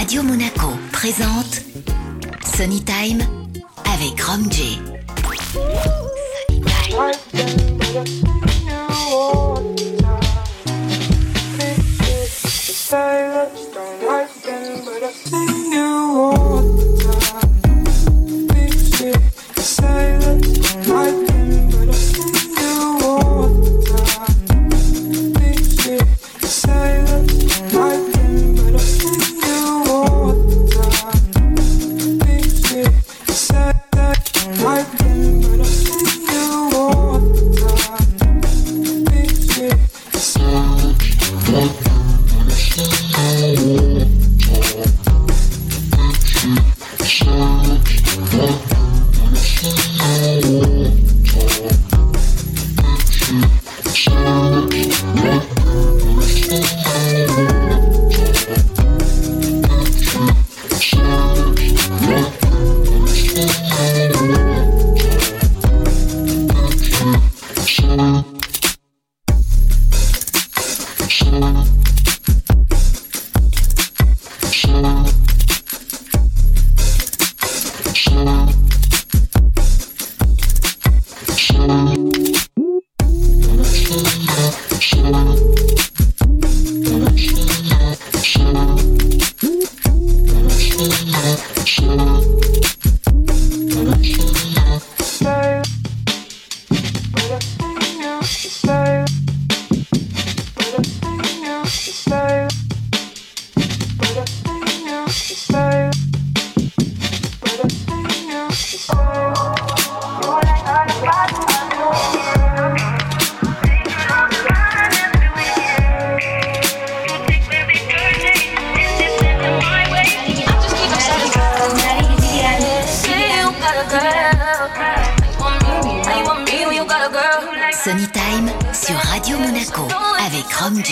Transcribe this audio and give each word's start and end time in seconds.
Radio 0.00 0.22
Monaco 0.22 0.72
présente 0.92 1.60
Sunny 2.56 2.82
Time 2.82 3.20
avec 3.84 4.18
Rom 4.22 4.50
J. 4.50 4.78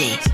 avec 0.01 0.28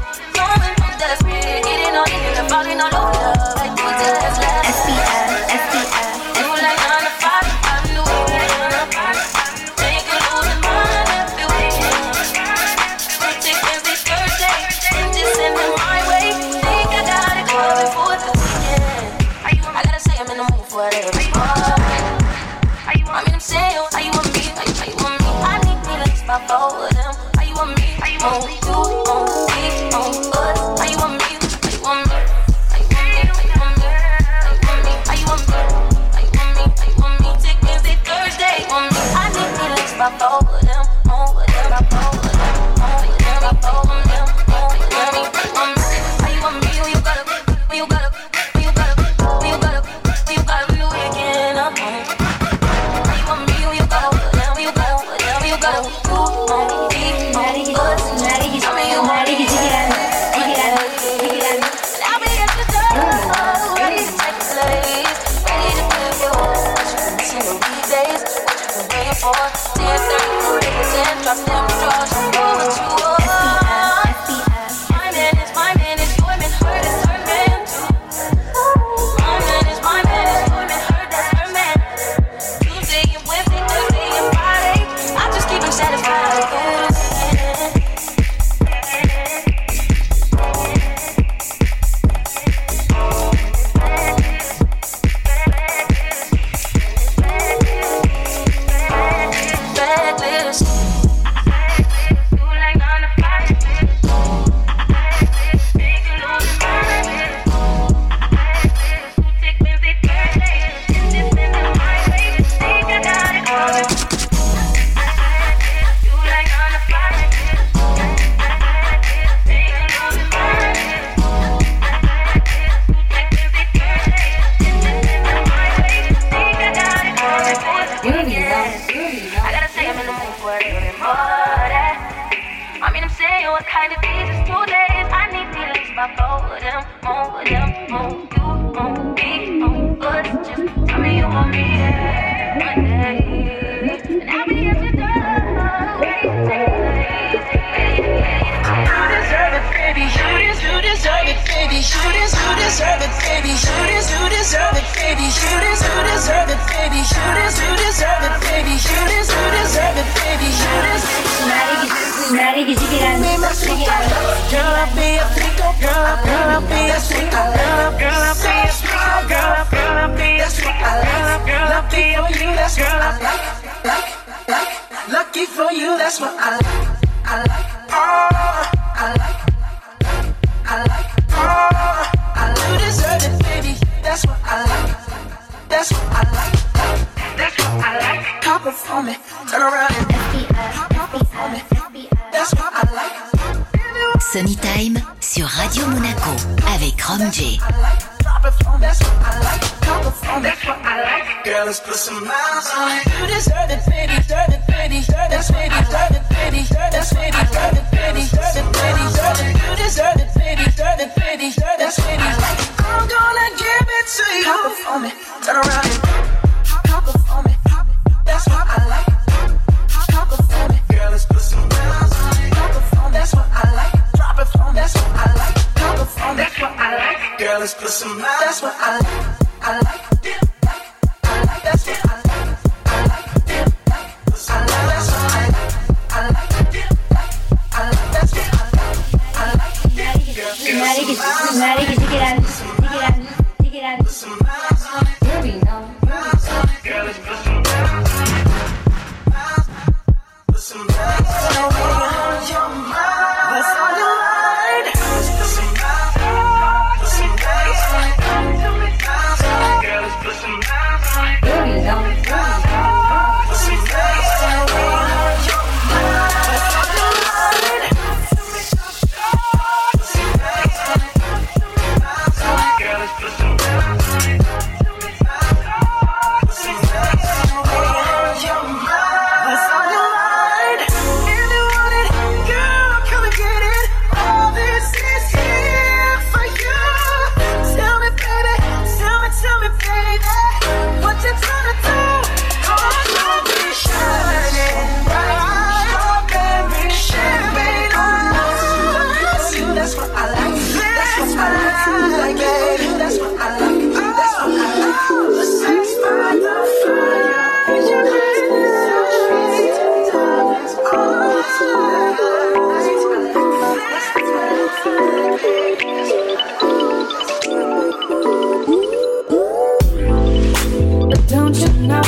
don't 321.45 321.61
you 321.61 321.69
know? 321.87 322.04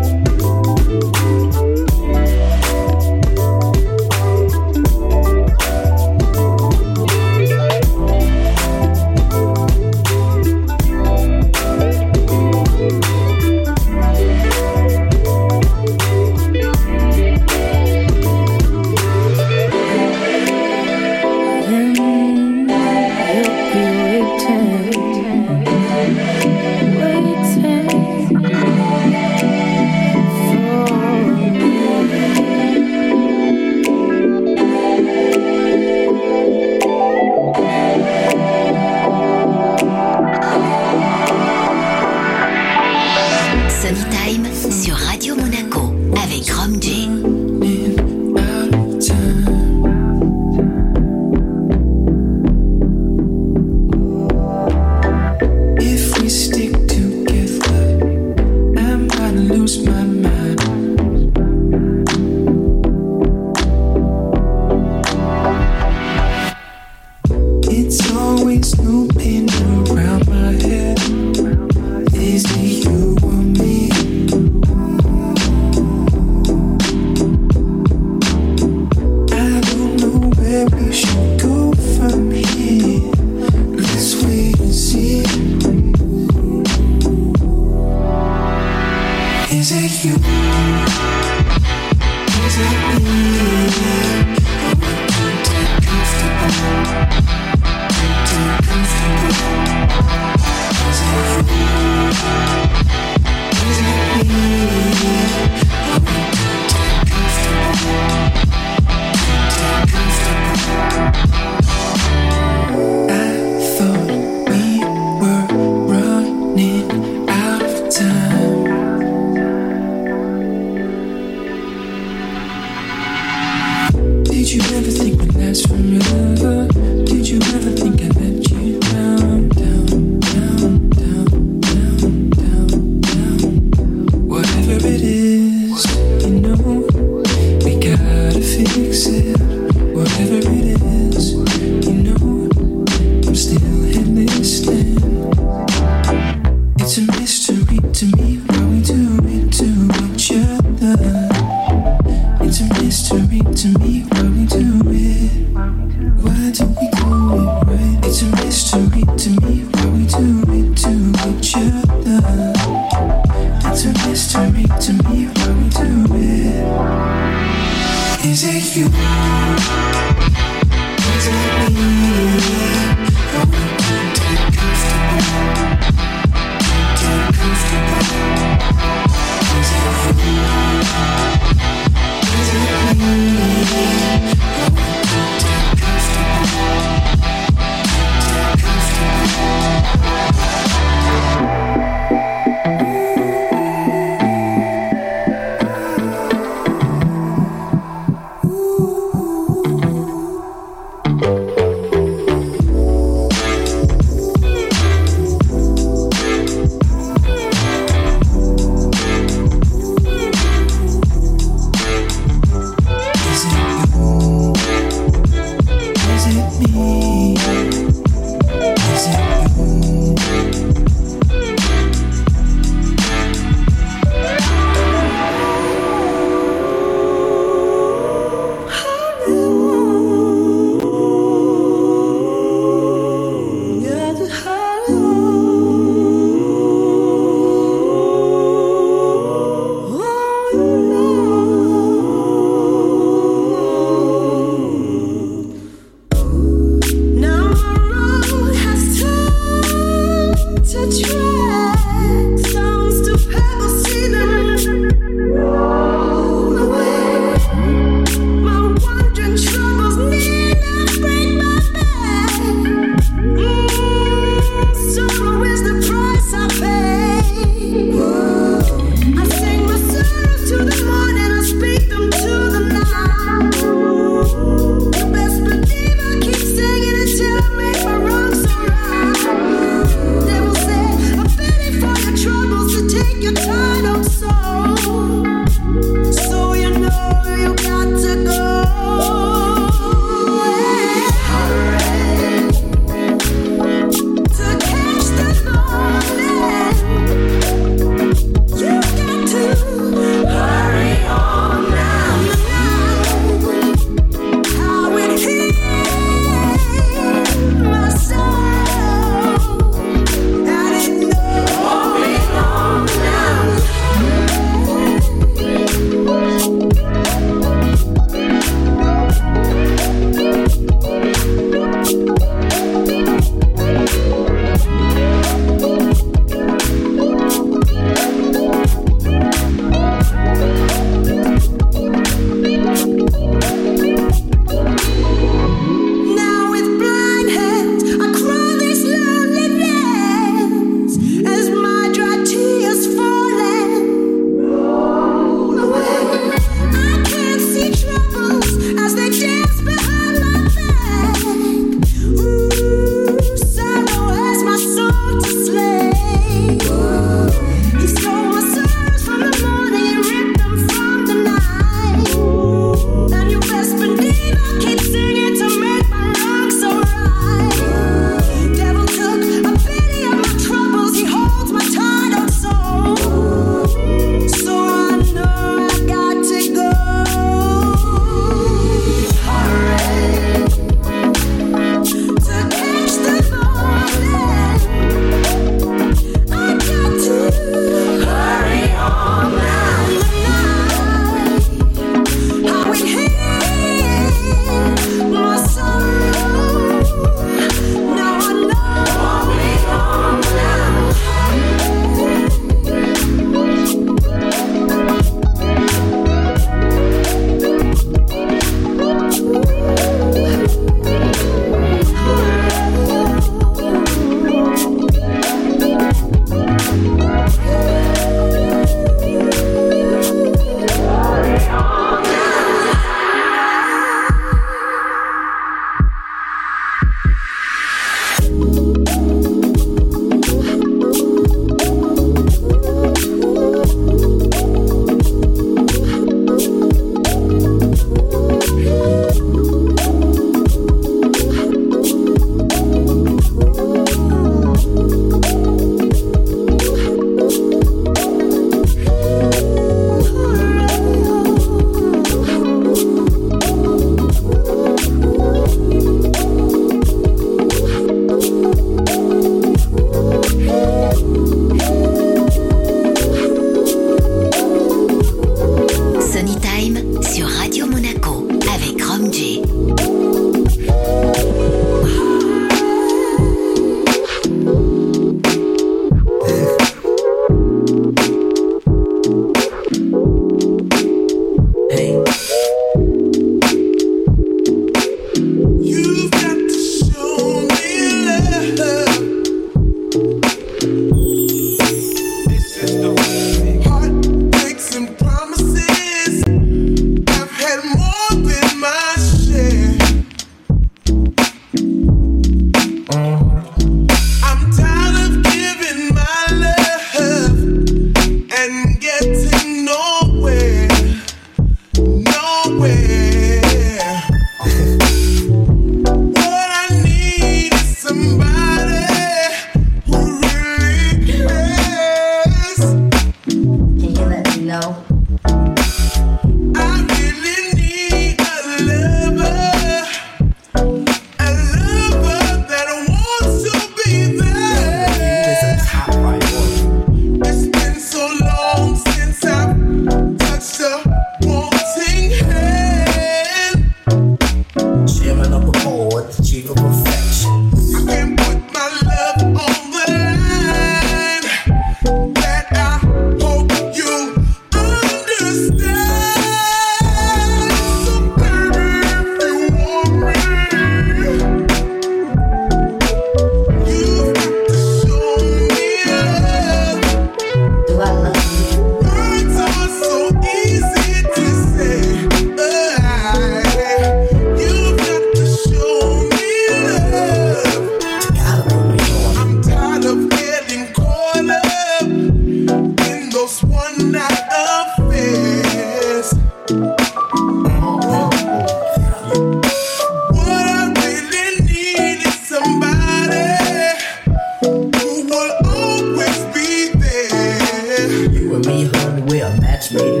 We're 599.73 600.00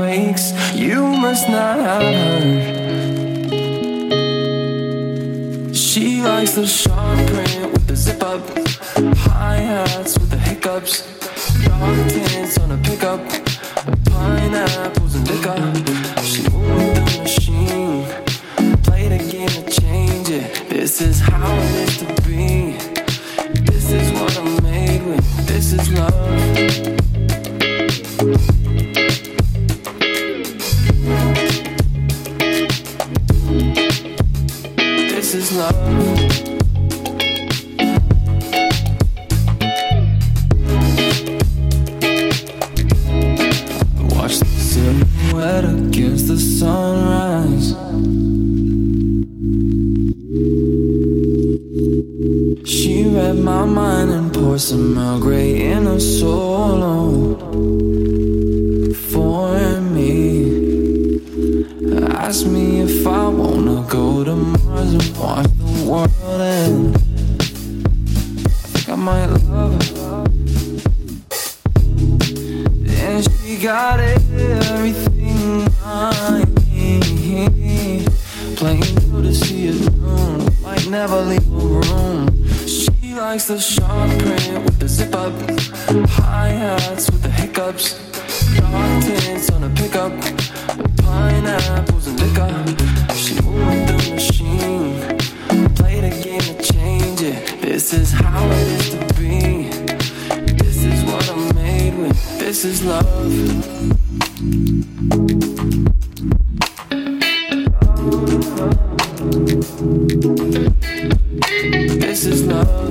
quakes. 0.00 0.46
You 0.74 1.02
must 1.24 1.46
not 1.46 1.78
have 1.88 2.02
heard. 2.14 2.64
She 5.76 6.22
likes 6.22 6.52
the 6.52 6.66
short 6.66 7.18
print 7.30 7.72
with 7.72 7.86
the 7.86 7.96
zip 7.96 8.22
up, 8.22 8.40
high 9.28 9.62
hats 9.72 10.18
with 10.18 10.30
the 10.30 10.38
hiccups, 10.38 10.94
dark 11.66 12.08
tints 12.08 12.56
on 12.62 12.70
a 12.76 12.78
pickup, 12.78 13.20
pineapples 14.10 15.16
and 15.16 15.24
liquor. 15.32 15.60
She 16.30 16.42
moved 16.48 16.96
the 16.96 17.04
machine, 17.22 18.04
played 18.86 19.12
a 19.12 19.22
game 19.32 19.52
to 19.58 19.62
change 19.80 20.28
it. 20.30 20.46
This 20.70 21.02
is 21.02 21.20
how 21.20 21.52
it 21.66 21.74
is 21.84 21.94
to 21.98 22.06
be. 22.26 22.78
This 23.70 23.86
is 23.92 24.06
what 24.18 24.32
I'm 24.38 24.62
made 24.62 25.02
with. 25.04 25.26
This 25.46 25.74
is 25.74 25.92
love. 25.92 26.19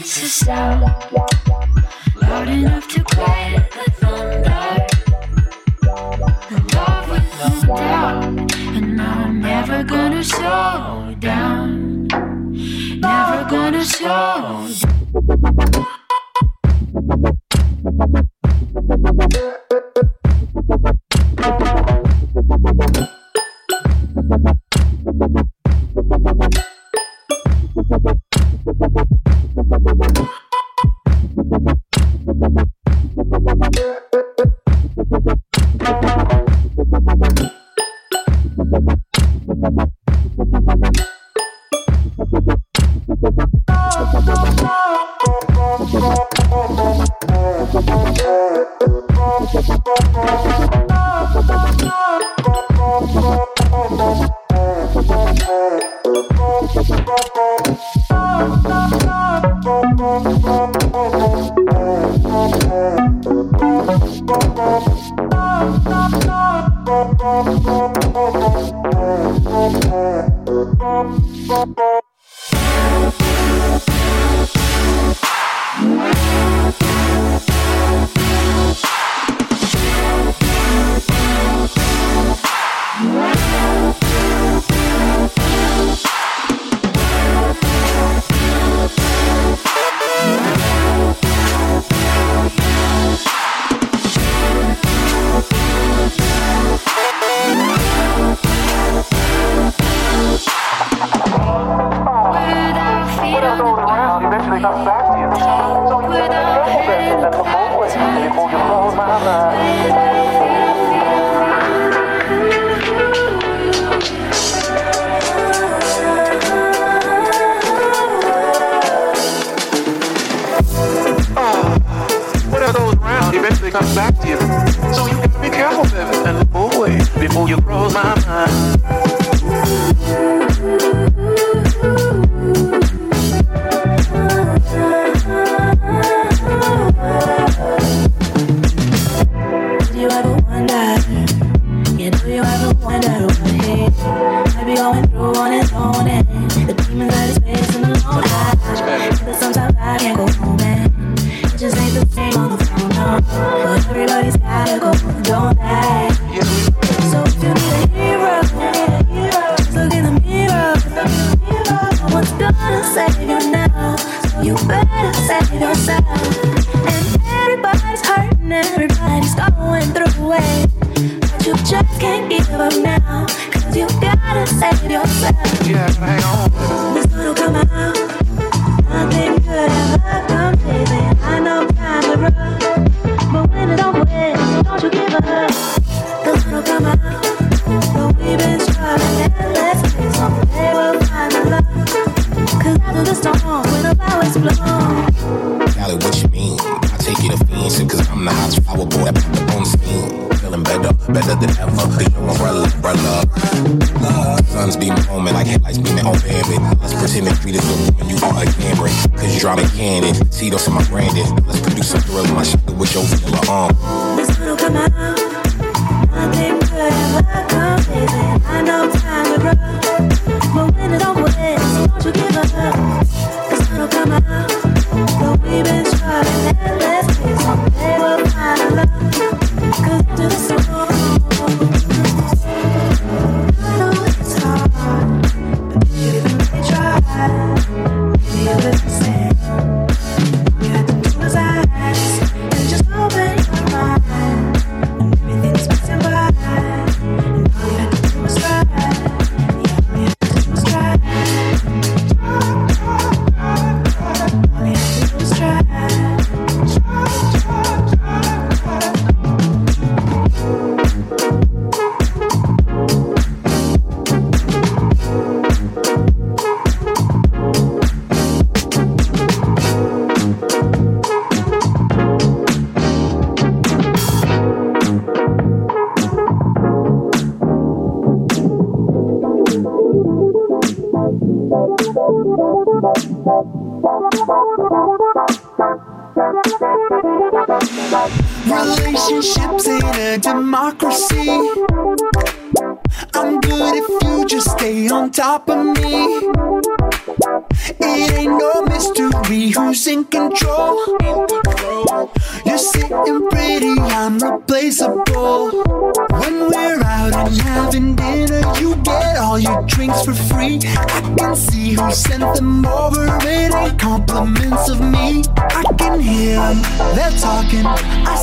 makes 0.00 0.22
a 0.22 0.28
sound 0.28 0.82
loud 2.22 2.48
enough 2.48 2.88
to 2.88 3.04
quiet 3.04 3.70
the 3.70 3.90
thunder. 4.00 4.86
In 6.56 6.66
love 6.68 7.10
with 7.10 7.28
no 7.38 7.76
doubt, 7.76 8.24
and 8.76 8.98
I'm 8.98 9.40
never 9.40 9.84
gonna 9.84 10.24
slow 10.24 11.14
down. 11.18 12.06
Never 13.08 13.44
gonna 13.50 13.84
slow 13.84 14.39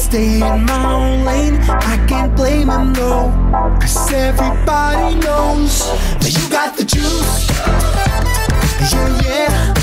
stay 0.08 0.36
in 0.36 0.64
my 0.64 0.94
own 0.94 1.26
lane, 1.26 1.56
I 1.70 1.98
can't 2.08 2.34
blame 2.34 2.70
him, 2.70 2.94
no. 2.94 3.34
Cause 3.82 4.14
everybody 4.14 5.16
knows 5.16 5.74
that 6.22 6.32
you 6.34 6.50
got 6.50 6.78
the 6.78 6.86
juice. 6.86 7.50
Yeah, 8.92 9.22
yeah. 9.26 9.77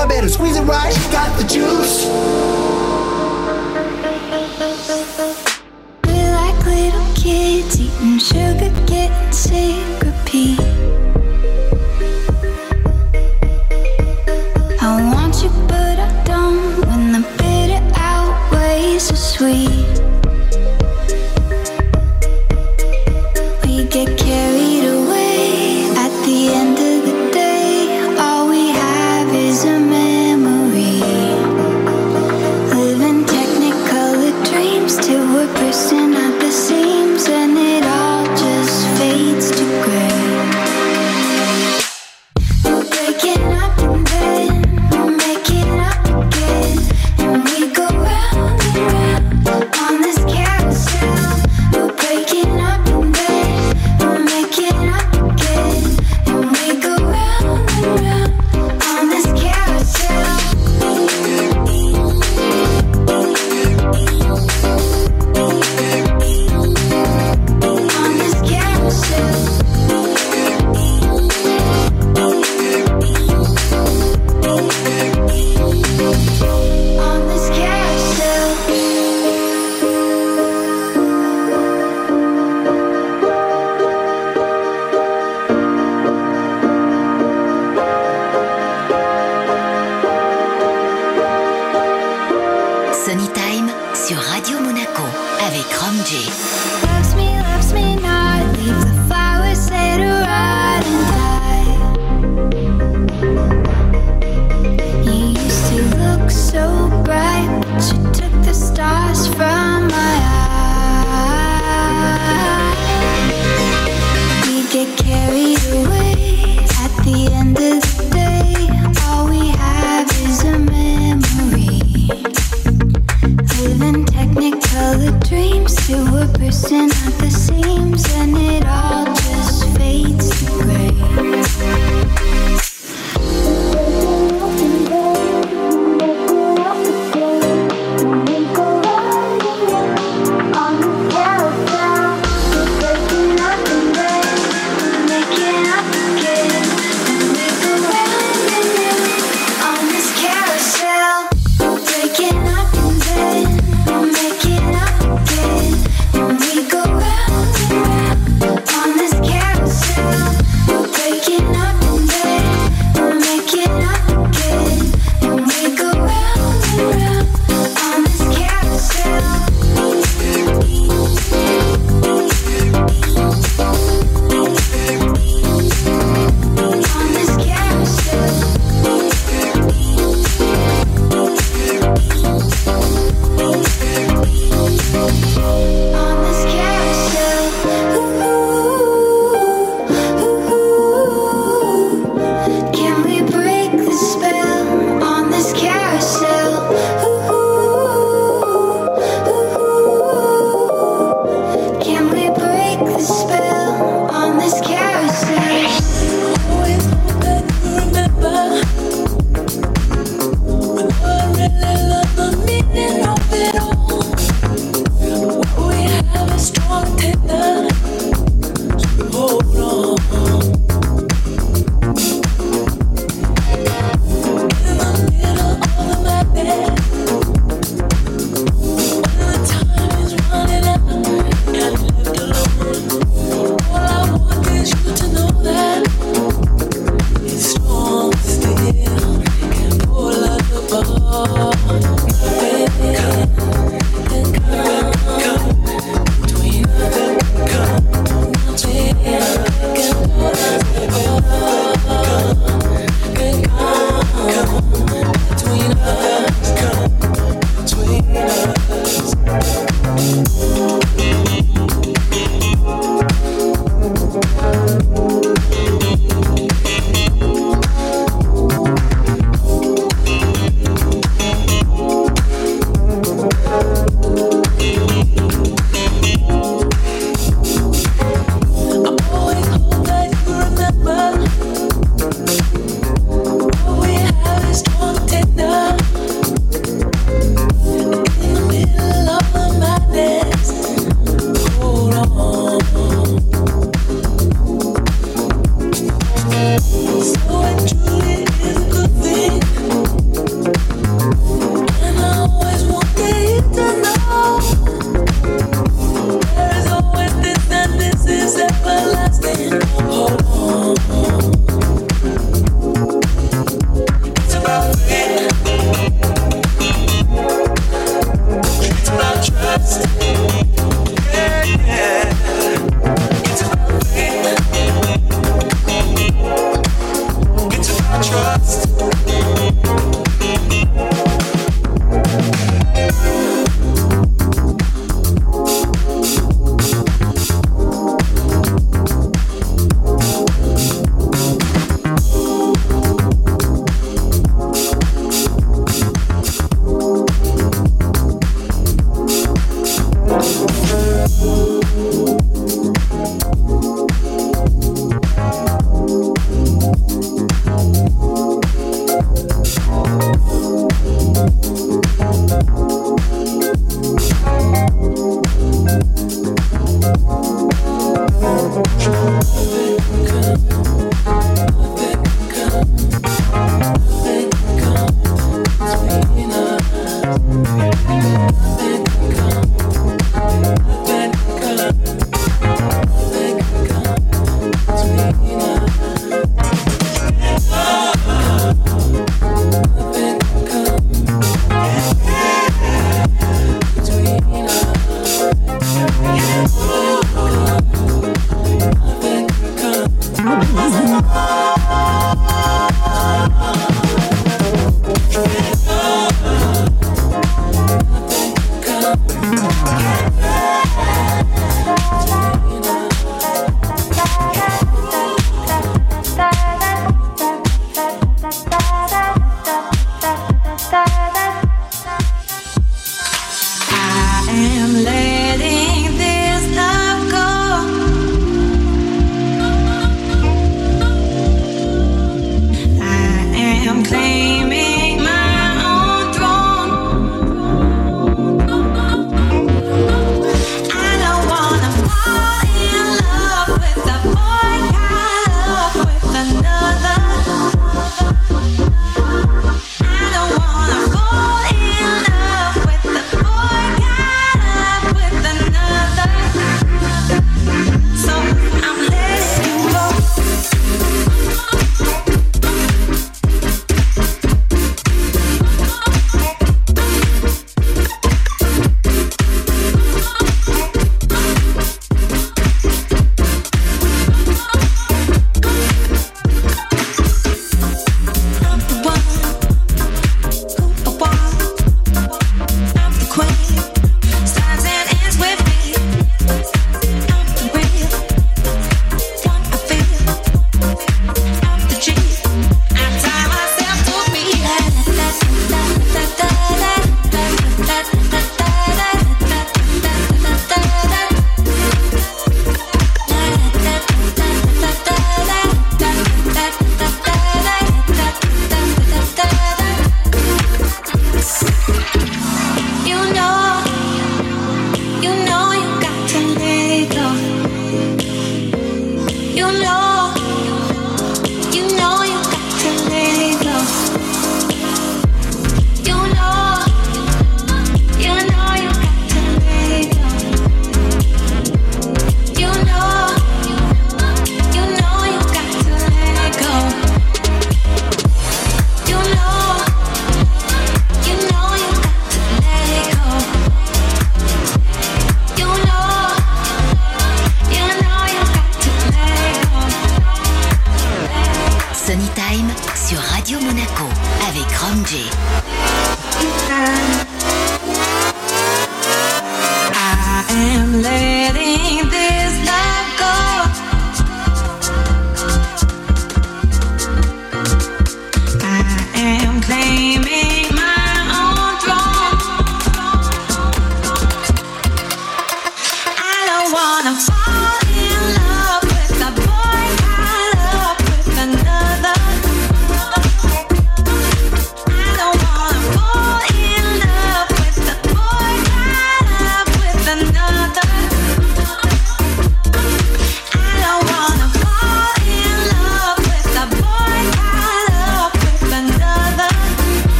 I 0.00 0.06
better 0.06 0.30
squeeze 0.30 0.56
it 0.56 0.62
right. 0.62 0.94
She 0.94 1.12
got 1.12 1.38
the 1.38 1.44
juice. 1.44 2.06
We 6.06 6.12
like 6.30 6.64
little 6.64 7.14
kids 7.14 7.78
eating 7.78 8.18
sugar, 8.18 8.70
getting 8.86 9.30
sick 9.30 10.00
repeat. 10.02 10.69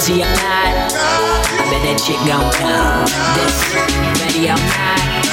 Rosie 0.00 0.22
I'm 0.22 0.32
not, 0.32 0.40
I 0.40 1.68
bet 1.68 1.82
that 1.84 2.00
chick 2.00 2.16
gon' 2.24 2.48
come. 2.56 3.04
This 3.36 3.52
radio 4.24 4.56
night, 4.56 5.28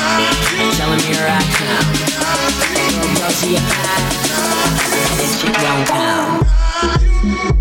tell 0.75 0.91
him 0.91 0.99
here 1.07 1.23
I 1.23 1.39
come. 1.55 1.87
Rosie 3.23 3.55
I'm 3.55 3.63
not, 3.63 4.11
I 4.19 4.91
bet 4.91 5.15
that 5.23 5.31
chick 5.39 5.55
gon' 5.63 5.83
come. 7.47 7.56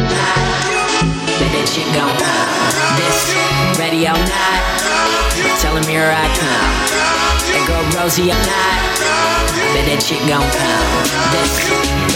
I'm 0.00 0.08
not, 0.08 1.04
that 1.40 1.52
come. 1.92 2.16
This 2.96 3.36
radio 3.76 4.12
night, 4.16 4.64
tell 5.60 5.76
him 5.76 5.84
here 5.84 6.08
I 6.08 6.24
come. 6.40 6.72
That 7.52 7.64
girl 7.68 7.84
Rosie 8.00 8.32
I'm 8.32 8.40
not, 8.40 8.80
bet 9.76 9.84
that 9.92 10.00
chick 10.00 10.22
gon' 10.24 10.48
come. 10.56 11.04
This 11.36 11.52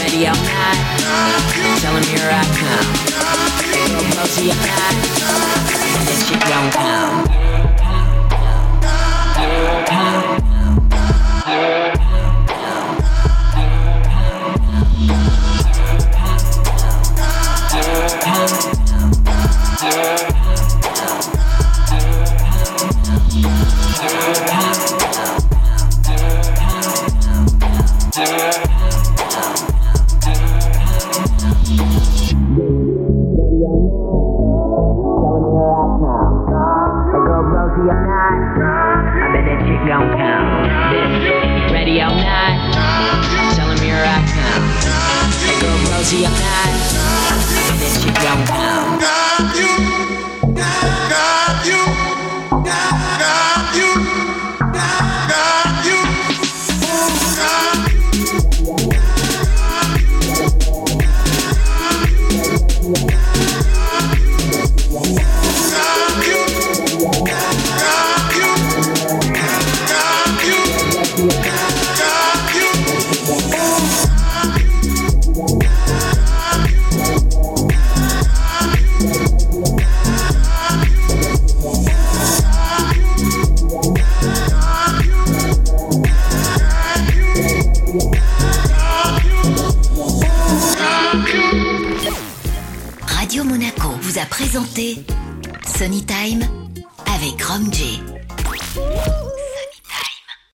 radio 0.01 0.33
night, 0.33 0.81
tell 1.81 1.93
him 1.93 2.05
here 2.09 2.25
I 2.25 2.41
come. 2.57 2.89
That 3.69 3.85
girl 3.93 4.05
Rosie 4.17 4.49
I'm 4.49 4.61
not, 4.65 4.93
bet 5.93 6.09
that 6.09 6.19
chick 6.25 6.41
gon' 6.49 6.69
come. 6.73 7.35
girl 9.85 10.34
Chick 39.65 39.81
gon' 39.87 40.11
come. 40.15 40.47
This 40.93 41.71
radio 41.71 42.05
night, 42.09 42.71
tell 43.55 43.71
him 43.71 43.79
here 43.79 43.95
I 43.97 44.21
come. 44.29 44.63
Hey 45.41 45.59
girl 45.59 45.75
Rosie 45.91 46.23
or 46.23 46.29
not, 46.29 46.69
bet 47.79 48.13
gon' 48.21 48.45
come. 48.45 48.74